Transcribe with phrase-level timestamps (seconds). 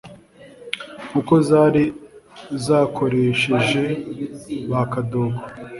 [1.07, 1.83] nk'uko zari
[2.65, 3.83] zakoresheje
[4.69, 5.39] ba Kadogo,